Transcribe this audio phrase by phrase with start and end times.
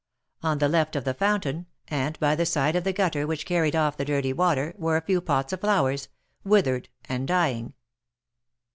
[0.41, 3.75] On the left of the fountain, and by the side of the gutter which carried
[3.75, 6.07] off* the dirty water, were a few pots of flowers,
[6.43, 7.75] withered and dying.